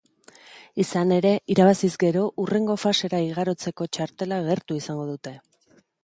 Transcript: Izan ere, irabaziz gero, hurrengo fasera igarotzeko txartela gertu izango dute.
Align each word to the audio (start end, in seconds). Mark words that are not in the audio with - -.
Izan 0.83 1.11
ere, 1.17 1.33
irabaziz 1.55 1.91
gero, 2.03 2.23
hurrengo 2.43 2.77
fasera 2.83 3.19
igarotzeko 3.25 3.87
txartela 3.99 4.39
gertu 4.47 4.79
izango 4.81 5.05
dute. 5.11 5.35